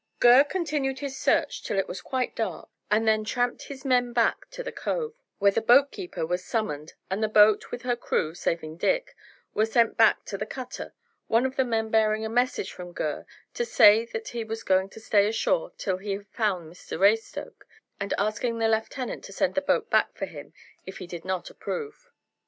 Gurr 0.19 0.43
continued 0.43 0.97
his 0.97 1.15
search 1.15 1.61
till 1.61 1.77
it 1.77 1.87
was 1.87 2.01
quite 2.01 2.35
dark, 2.35 2.69
and 2.89 3.07
then 3.07 3.23
tramped 3.23 3.65
his 3.65 3.85
men 3.85 4.13
back 4.13 4.49
to 4.49 4.63
the 4.63 4.71
cove, 4.71 5.13
where 5.37 5.51
the 5.51 5.61
boat 5.61 5.91
keeper 5.91 6.25
was 6.25 6.43
summoned, 6.43 6.93
and 7.11 7.21
the 7.21 7.27
boat 7.27 7.69
with 7.69 7.83
her 7.83 7.95
crew, 7.95 8.33
saving 8.33 8.77
Dick, 8.77 9.15
were 9.53 9.63
sent 9.67 9.97
back 9.97 10.25
to 10.25 10.39
the 10.39 10.45
cutter, 10.47 10.95
one 11.27 11.45
of 11.45 11.55
the 11.55 11.63
men 11.63 11.91
bearing 11.91 12.25
a 12.25 12.29
message 12.29 12.71
from 12.73 12.93
Gurr 12.93 13.27
to 13.53 13.63
say 13.63 14.03
that 14.05 14.29
he 14.29 14.43
was 14.43 14.63
going 14.63 14.89
to 14.89 14.99
stay 14.99 15.27
ashore 15.27 15.71
till 15.77 15.97
he 15.97 16.13
had 16.13 16.27
found 16.29 16.71
Mr 16.73 16.97
Raystoke, 16.97 17.67
and 17.99 18.15
asking 18.17 18.57
the 18.57 18.67
lieutenant 18.67 19.23
to 19.25 19.33
send 19.33 19.53
the 19.53 19.61
boat 19.61 19.91
back 19.91 20.15
for 20.15 20.25
him 20.25 20.51
if 20.83 20.97
he 20.97 21.05
did 21.05 21.25
not 21.25 21.51
approve. 21.51 22.09